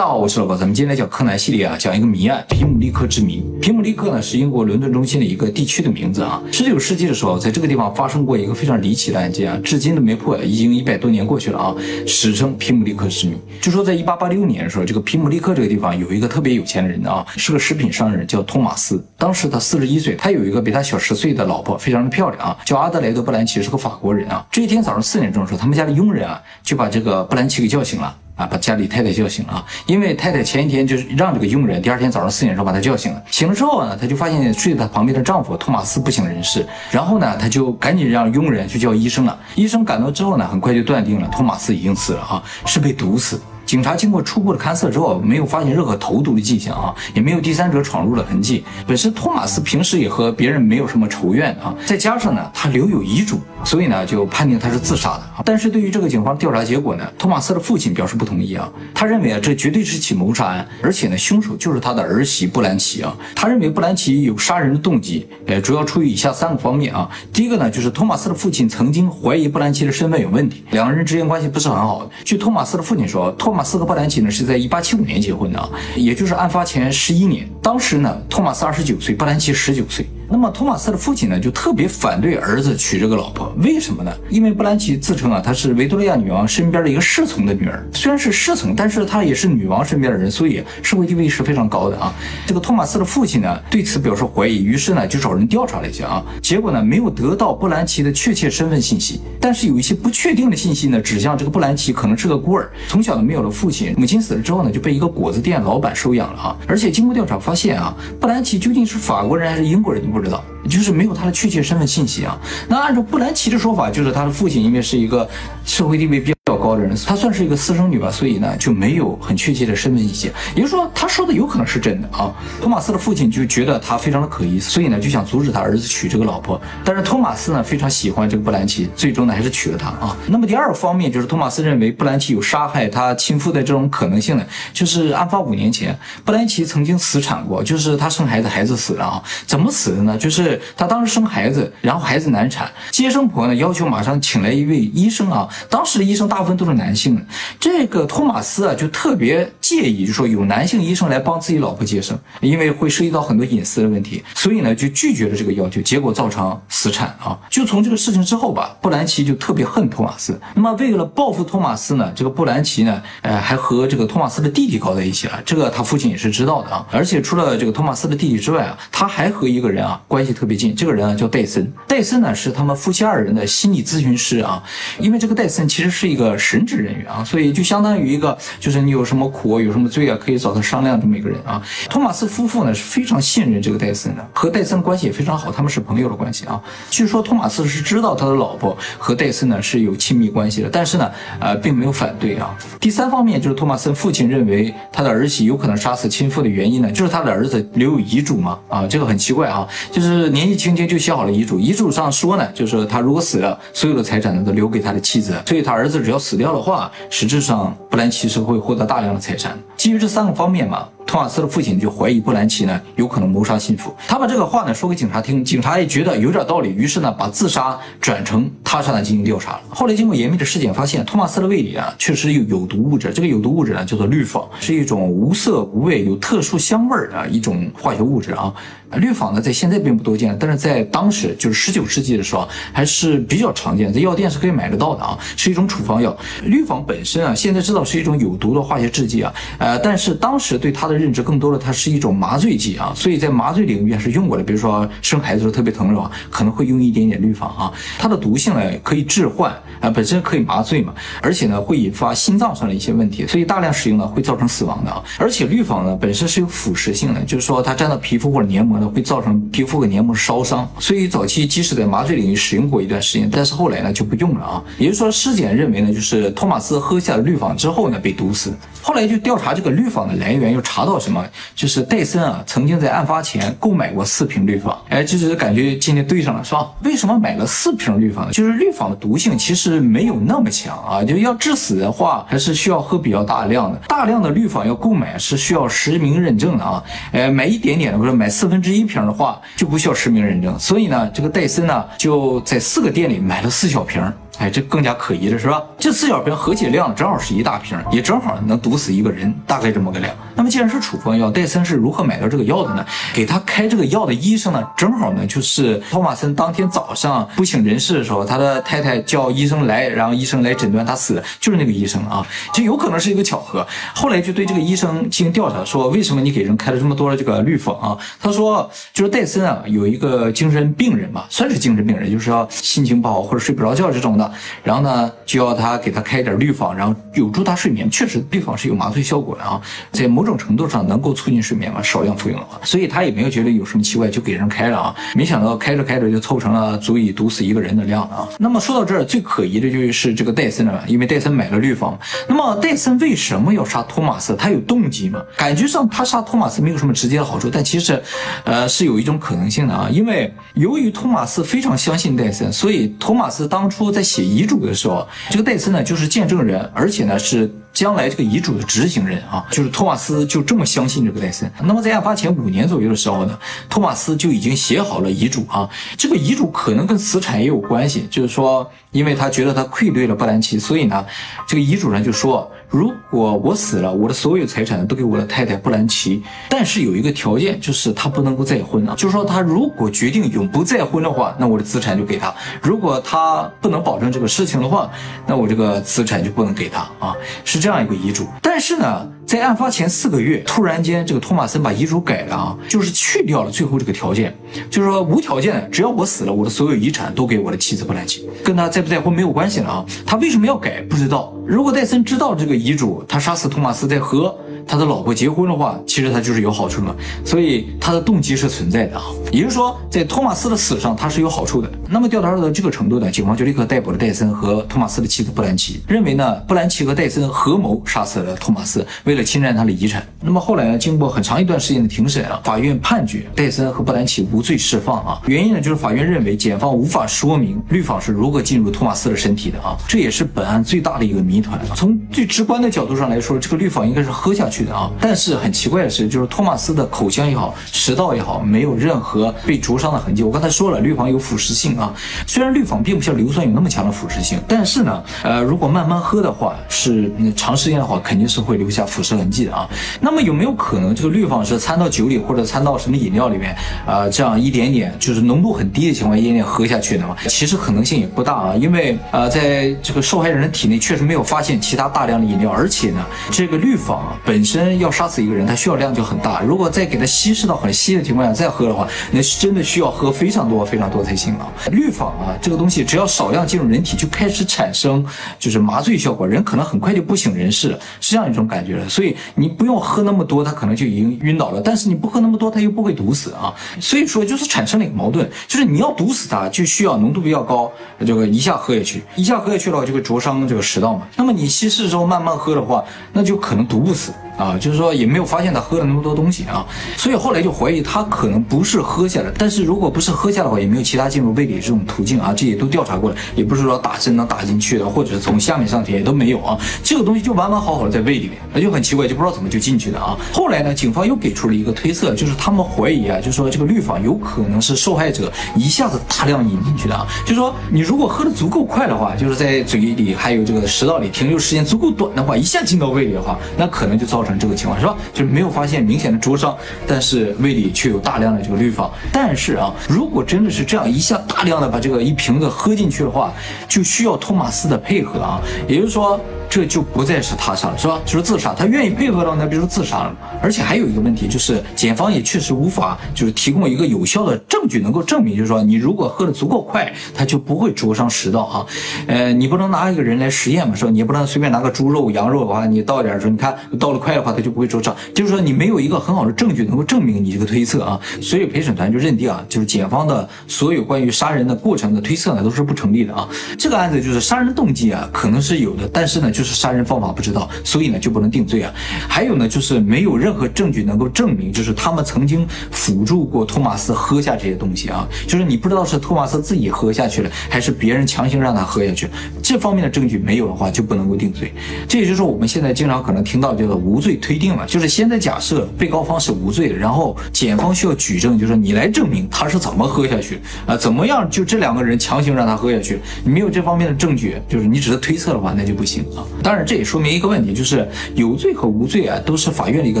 [0.00, 3.44] 大家好，我是老高，咱们今天来讲柯南系列啊，讲一个谜案——皮姆利克之谜。
[3.60, 6.42] 皮姆利克呢是英国伦敦中心的一个地区的名字啊。
[6.50, 11.76] 十九世纪的时候，在这个地方发生过一个非常离奇的案件啊，至今都没破，已经一百多年过去了啊，
[12.06, 13.36] 史称皮姆利克之谜。
[13.60, 19.04] 就说在一八八六年的时候，这个皮姆利克这个地方有一个特别有钱的人啊，是个食品商人，叫托马斯。
[19.18, 24.46] 当时他四十一岁，他有一个比他小十岁的老婆，非常的漂亮啊，叫阿德莱德·布兰奇，是个法国人啊。
[24.50, 28.16] 这一天早上四点钟的时候，他们家的佣人啊就把这个布兰奇给叫醒了。
[28.40, 29.66] 啊，把家里太太叫醒了啊！
[29.84, 33.22] 因为太太前一天就是让这个佣人第二天早上四点钟把她叫醒了。
[33.30, 36.66] 醒了之后呢，她就发现睡在她旁边的丈夫托马斯不省人事。
[36.90, 39.38] 然后呢，她就赶紧让佣人去叫医生了。
[39.56, 43.38] 医生赶到之后呢，很快就断定了托马斯已经死了啊，是被毒死。
[43.66, 48.64] 警察经过初步的勘测之后，没有发现任何投毒的迹象啊，也没有第三者闯入的痕迹。
[48.84, 55.22] 本身托马斯平时也和别人没有什么仇怨啊，再加上呢，他留有遗嘱，所以呢，就判定他是自杀的。
[55.44, 63.16] 但是对于这个警方调查结果呢，托马斯的父亲表示不同意啊，他认为啊，这绝对是起谋杀案，而且呢，凶手就是他的儿媳布兰奇啊。
[63.34, 67.08] 他认为布兰奇有杀人的动机，呃，主要出于以下三个方面啊。
[67.32, 72.10] 第一个呢，就是托马斯的父亲曾经怀疑布兰奇的身份有问题，两个人之间关系不是很好。
[72.24, 77.48] 据托马斯的父亲说，托马斯和布兰奇呢是在一八七五年结婚的，也就是案发前十一年。
[77.62, 80.06] 当时呢，托马斯二十九岁，布兰奇十九岁。
[80.32, 84.12] 那么托马斯的父亲呢，就特别反对儿子娶这个老婆，为什么呢？
[84.28, 92.14] 因为布兰奇自称啊，她是维多利亚女王身边的一个侍从的女儿，虽然是侍从，但是她也是女王身边的人，所以社会地位是非常高的啊。
[92.46, 106.56] 这个托马斯的父亲呢，对此表示怀疑，于是呢就找人调查了一下啊，结果呢没有得到布兰奇的确切身份信息，但是有一些不确定的信息呢，指向这个布兰奇可能是个孤儿，从小呢没有了父亲，母亲死了之后呢就被一个果子店老板收养了啊。
[106.68, 110.44] 而且经过调查发现啊，布兰奇究竟是法国人还是英国人不知道。
[110.68, 112.38] 就是没有他的确切身份信息啊。
[112.68, 115.26] 那按照布兰奇的说法，就是他的父亲因为是一个
[115.64, 120.30] 社会地位比较高的人，他算是一个私生女吧，所以呢就没有很确切的身份信息。
[120.54, 122.32] 也就是说，他说的有可能是真的啊。
[122.60, 126.60] 托马斯的父亲就觉得他非常的可疑，所以呢就想阻止他儿子娶这个老婆。
[126.84, 130.16] 但是托马斯呢非常喜欢这个布兰奇，最终呢还是娶了她啊。
[130.28, 139.22] 那么第二个方面就是托马斯认为布兰奇有杀害他亲夫的这种可能性呢，就是案发五年前，布兰奇曾经死产过，就是他生孩子，孩子死了啊。
[139.46, 140.16] 怎么死的呢？
[140.16, 140.60] 就是。
[140.76, 145.48] 他当时生孩子，然后孩子难产，接生婆呢要求马上请来一位医生啊。
[145.68, 147.18] 当时的医生大部分都是男性，
[147.58, 157.38] 这个托马斯啊就特别介意，就说有男性医生来帮自己老婆接生，因为会涉及到很多隐私的问题，所以呢就拒绝了这个要求，结果造成死产啊。
[157.48, 160.36] 就从这个事情之后吧，布兰奇就特别恨托马斯。
[160.56, 165.40] 那么为了报复托马斯呢，这个布兰奇呢，呃，还和这个托马斯的弟弟搞在一起了。
[165.46, 166.84] 这个他父亲也是知道的啊。
[166.90, 170.74] 而且除了这个托马斯的弟弟之外啊，他还和一个人啊关系特别近。
[170.74, 174.60] 这个人啊叫戴森，戴森呢是他们夫妻二人的心理咨询师啊。
[174.98, 181.62] 因为这个戴森其实是一个神职人员啊，所以就相当于一个就是你有什么苦有什么罪啊，可以找他商量这么一个人啊。
[181.88, 186.60] 托马斯夫妇呢是非常信任这个戴森的，和戴森关系也非常好，他们是朋友的关系啊。
[186.90, 192.54] 据说托马斯是知道他的老婆和戴森呢是有亲密关系的，但是呢呃并没有反对啊。
[192.80, 200.40] 第三方面就是托马斯父亲认为他的儿媳有可能杀死亲夫的原因呢，就是他的儿子留有遗嘱嘛啊，这个很奇怪啊，就是年。
[200.40, 209.49] 年纪轻轻就写好了遗嘱，遗嘱上说呢，就是他如果死了，所有的财产呢都留给他的妻子，所以他儿子只要死掉的话，实质上布兰奇是会获得大量的财产。
[209.76, 210.88] 基于这三个方面嘛。
[211.06, 219.60] 托马斯的父亲就怀疑布兰奇呢有可能谋杀心腹，他把这个话呢说给警察听，警察也觉得有点道理，于是呢把自杀转成他杀呢进行调查了。
[219.68, 228.52] 后来经过严密的尸检，发现托马斯的胃里啊确实有有毒物质，这个有毒物质呢叫做氯仿，是一种无色无味、有特殊香味儿的一种化学物质啊。
[228.96, 236.16] 氯仿呢在现在并不多见，但是在当时就是十九世纪的时候还是比较常见，在药店是可以买得到的啊，是一种处方药。
[236.44, 244.42] 氯仿本身啊现在知道是一种有毒的化学制剂啊，呃，但是当时对它的认知更多的，它是一种麻醉剂啊，所以在麻醉领域是用过的。
[244.42, 246.10] 比如说生孩子的时候特别疼是吧？
[246.28, 247.72] 可能会用一点点氯仿啊。
[247.98, 250.92] 它的毒性呢可以致幻啊，本身可以麻醉嘛，
[251.22, 255.02] 而且呢会引发心脏上的一些问题，所以大量使用呢会造成死亡的啊。
[255.18, 260.68] 而且氯仿呢本身是有腐蚀性的，就是说它沾到皮肤或者黏膜呢会造成皮肤和黏膜烧伤。
[260.78, 264.64] 所以早期即使在麻醉领域使用过一段时间，但是后来呢就不用了啊。
[264.78, 268.52] 也就是说尸检认为呢，就是托马斯喝下了氯仿之后呢被毒死。
[268.82, 271.22] 后来就调查这个氯仿的来源，又查查到什么？
[271.54, 274.80] 就是戴森啊，曾经在案发前购买过四瓶氯仿。
[274.88, 276.70] 哎，就是感觉今天对上了，是吧？
[276.82, 278.32] 为什么买了四瓶氯仿呢？
[278.32, 283.78] 就是氯仿的毒性其实没有那么强啊，就要致死的话，还是需要喝比较大量的。
[283.88, 286.82] 大量的氯仿要购买是需要实名认证的啊。
[287.12, 290.58] 哎，买一点点的或者买四分之一瓶的话，就不需要实名认证。
[290.58, 294.02] 所以呢，这个戴森呢就在四个店里买了四小瓶。
[294.40, 295.62] 哎，这更加可疑了，是吧？
[295.78, 300.10] 这四小瓶合起量正好是一大瓶，也正好能毒死一个人，大概这么个量。
[300.34, 302.82] 那么既然是处方药，戴森是如何买到这个药的呢？
[303.12, 313.66] 给他开这个药的医生呢，正好呢就是托马森当天早上不省人事的时候，他的太太叫医生来，然后医生来诊断他死的，就是那个医生啊，就有可能是一个巧合。
[313.94, 317.98] 后来就对这个医生进行调查，说为什么你给人开了这么多的这个氯仿啊？
[318.18, 324.29] 他说就是戴森啊有一个精神病人吧，算是精神病人，就是要心情不好或者睡不着觉这种的，
[324.62, 327.90] 然后呢就要他给他开点氯仿，然后有助他睡眠。
[327.90, 329.60] 确实氯仿是有麻醉效果的啊，
[329.92, 334.94] 在某种程度上能够促进睡眠嘛，少量服用的话，所以他也没有觉得有什么奇怪，就给人开了啊。
[335.14, 338.28] 没想到开着开着就凑成了足以毒死一个人的量啊。
[338.38, 341.98] 那么说到这儿，最可疑的就是这个戴森了，因为戴森买了氯仿。
[342.28, 344.36] 那么戴森为什么要杀托马斯？
[344.36, 345.20] 他有动机吗？
[345.36, 348.00] 感觉上他杀托马斯没有什么直接的好处，但其实，
[348.44, 349.88] 呃，是有一种可能性的啊。
[349.90, 357.50] 因为由于托马斯非常相信戴森，所以托马斯当初在写遗嘱的时候，这个戴森呢就是见证人，而且呢是。
[357.72, 361.50] 将来这个遗嘱的执行人啊，就是托马斯就这么相信这个戴森。
[361.62, 363.38] 那么在案发前五年左右的时候呢，
[363.68, 365.70] 托马斯就已经写好了遗嘱啊。
[365.96, 371.06] 这个遗嘱可能跟死产也有关系，就是说，因为他觉得他愧对了布兰奇，所以呢，
[371.46, 378.94] 这个遗嘱上就说，如果我死了，我的所有财产都给我的太太布兰奇，但是有一个条件，就是他不能够再婚啊。
[378.96, 384.90] 就是说，他如果决定永不再婚的话，那我的资产就给他；如果他不能保证这个事情的话，
[385.24, 387.14] 那我这个资产就不能给他啊。
[387.44, 387.60] 是。
[387.60, 394.34] 这样一个遗嘱，但是呢，在案发前四个月，突然间这个托马森把遗嘱改了啊，就是去掉了最后这个条件，
[394.70, 399.84] 就是说无条件，只要我死了，我的所有遗产都给我的妻子布兰奇，跟他在在不在婚没有关系了啊。
[400.06, 400.80] 他为什么要改？
[400.88, 401.34] 不知道。
[401.46, 404.34] 如果戴森知道这个遗嘱，他杀死托马斯再和
[404.66, 409.02] 他的老婆结婚的话，其实他就是有好处嘛，所以他的动机是存在的啊。
[409.32, 411.70] 也就是说，在托马斯的死上，他是有好处的。
[411.88, 420.06] 那么调查到这个程度呢，警方就立刻逮捕了戴森和托马斯的妻子布兰奇，认为呢，布兰奇和戴森合谋杀死了托马斯，为了侵占他的遗产。
[420.20, 425.20] 那么后来呢，经过很长一段时间的庭审啊，法院判决戴森和布兰奇无罪释放啊。
[425.26, 431.60] 原因呢，就是法院认为检方无法说明氯仿是如何进入托马斯的身体的啊，这也是本案最大的一个谜团。
[431.74, 434.90] 从最直观的角度上来说，这个氯仿应该是喝下去的啊。
[435.00, 440.22] 但是很奇怪的是，就是托马斯的口腔也好，食道也好，没有任何被灼伤的痕迹。
[440.22, 441.94] 我刚才说了，氯仿有腐蚀性啊。
[442.26, 449.68] 虽然氯仿并不像硫酸有那么强的腐蚀性，但是呢，呃，如果慢慢喝的话，是长时间的话，肯定是会留下腐蚀痕迹的啊。
[450.00, 453.56] 那么有没有可能这个氯仿是掺到酒里或者掺到什么饮料里面
[453.86, 454.08] 啊？
[454.10, 457.16] 这样一点点就是浓度很低的情况，一点点喝下去的嘛？
[457.28, 466.40] 其实可能性也不大啊，因为呃，在这个受害人的体内确实没有发现其他大量的饮料，而且呢，这个氯仿啊本身要杀死一个人，它需要量就很大。
[466.40, 471.46] 如果再给它稀释到很稀的情况下再喝的话，那是真的需要喝非常多非常多才行啊。
[471.70, 472.08] 氯仿。
[472.20, 475.04] 啊，这个东西只要少量进入人体，就开始产生
[475.38, 478.88] 就是麻醉效果，人可能很快就不省人事了，是这样一种感觉了。
[478.88, 481.60] 所以你不用喝那么多，他可能就已经晕倒了。
[481.60, 483.52] 但是你不喝那么多，他又不会毒死啊。
[483.78, 487.70] 所以说就是产生了一个矛盾，就是你要毒死他，就需要浓度比较高，
[488.06, 491.06] 这个一下喝下去，一下喝下去的话就会灼伤这个食道嘛。
[491.16, 492.82] 那么你稀释之后慢慢喝的话，
[493.12, 494.10] 那就可能毒不死。
[494.40, 496.66] 啊，就是说也没有发现他喝了那么多东西啊，
[496.96, 499.30] 所以后来就怀疑他可能不是喝下的。
[499.36, 506.58] 但是如果不是喝下的话，也没有其他进入胃里这种途径啊，这也都调查过了，也不是说打针能打进去的，或者是从下面上去也都没有啊。
[506.82, 510.16] 这个东西就完完好好的在胃里面，那就很奇怪，就不知道怎么就进去的啊。
[510.32, 517.06] 后来呢，警方又给出了一个推测，就是他们怀疑啊，就是说这个氯仿有可能是受害者一下子大量饮进去的啊。
[517.24, 524.96] 就是说你如果喝的足够快的话，就是在嘴里还有这个食道里停留时间足够短的话，一下进到胃里的话，那可能就造成这个情况，是吧？
[525.12, 526.56] 就是没有发现明显的灼伤，
[526.86, 528.90] 但是胃里却有大量的这个氯仿。
[529.12, 533.32] 但是啊，如果真的是这样一下大量的把这个一瓶子喝进去的话，
[533.68, 536.20] 就需要托马斯的配合啊，也就是说。
[536.50, 538.00] 这就不再是他杀了，是吧？
[538.04, 540.16] 就是自杀，他愿意配合的话，那比如说自杀了。
[540.42, 548.66] 而且还有一个问题，就是检方也确实无法就是提供一个有效的证据，能够证明，就是说你如果喝的足够快，他就不会灼伤食道啊。
[549.06, 550.90] 呃，你不能拿一个人来实验嘛，是吧？
[550.90, 554.92] 你不能随便拿个猪肉、羊肉的话，你倒点说，你看倒的快的话，他就不会灼伤。
[555.14, 558.00] 就是说你没有一个很好的证据能够证明你这个推测啊。
[558.20, 563.28] 所以陪审团就认定啊，就是检方的所有关于杀人的过程的推测呢，都是不成立的啊。
[563.56, 566.39] 这个案子就是杀人动机啊，可能是有的，但是呢就。
[566.40, 568.72] 就是杀人方法不知道，所以呢就不能定罪啊。
[569.06, 579.06] 还有呢，就是没有任何证据能够证明，就是他们曾经辅助过托马斯喝下这些东西啊，就是你不知道是托马斯自己喝下去了，还是别人强行让他喝下去，
[579.42, 581.52] 这方面的证据没有的话，就不能够定罪。
[581.86, 596.24] 这也就是我们现在经常可能听到叫做无罪推定了，就是现在假设被告方是无罪的，然后检方需要举证，就是你来证明他是怎么喝下去啊，怎么样就这两个人强行让他喝下去，你没有这方面的证据，就是你只是推测的话，那就不行啊。
[596.42, 600.00] 当然，这也说明一个问题，就是有罪和无罪啊，都是法院的一个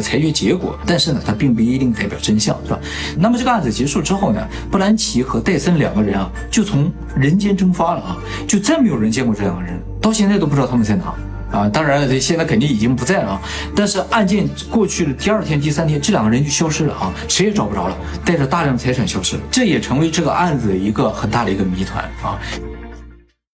[0.00, 2.78] 裁决结果，但是呢，它并不一定代表真相，是吧？
[3.18, 11.14] 那么这个案子结束之后呢，布兰奇和戴森两个人啊，就从人间蒸发了啊，就再没有人见过这两个人，到现在都不知道他们在哪。
[11.52, 13.42] 啊，当然了，这现在肯定已经不在了啊。
[13.74, 22.38] 但是案件过去的第二天、第三天，这两个人就消失了啊，谁也找不着了，带着大量财产消失了，这也成为这个案子的一个很大的一个谜团啊。